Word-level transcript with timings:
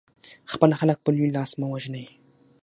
خپل 0.51 0.69
خلک 0.79 0.97
په 1.01 1.09
لوی 1.15 1.29
لاس 1.35 1.51
مه 1.59 1.67
وژنئ. 1.69 2.05